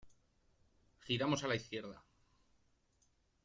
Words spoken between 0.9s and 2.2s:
giramos a la izquierda.